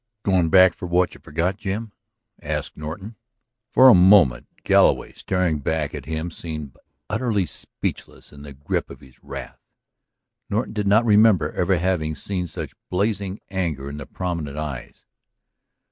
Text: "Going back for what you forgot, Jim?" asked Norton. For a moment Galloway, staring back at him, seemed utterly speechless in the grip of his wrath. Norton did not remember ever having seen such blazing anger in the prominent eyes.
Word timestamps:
"Going 0.23 0.49
back 0.49 0.73
for 0.73 0.87
what 0.87 1.13
you 1.13 1.21
forgot, 1.21 1.57
Jim?" 1.57 1.91
asked 2.41 2.75
Norton. 2.75 3.17
For 3.69 3.87
a 3.87 3.93
moment 3.93 4.47
Galloway, 4.63 5.13
staring 5.13 5.59
back 5.59 5.93
at 5.93 6.07
him, 6.07 6.31
seemed 6.31 6.75
utterly 7.07 7.45
speechless 7.45 8.33
in 8.33 8.41
the 8.41 8.53
grip 8.55 8.89
of 8.89 9.01
his 9.01 9.23
wrath. 9.23 9.61
Norton 10.49 10.73
did 10.73 10.87
not 10.87 11.05
remember 11.05 11.51
ever 11.51 11.77
having 11.77 12.15
seen 12.15 12.47
such 12.47 12.73
blazing 12.89 13.41
anger 13.51 13.91
in 13.91 13.97
the 13.97 14.07
prominent 14.07 14.57
eyes. 14.57 15.05